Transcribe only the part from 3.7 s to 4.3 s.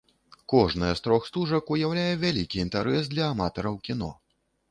кіно.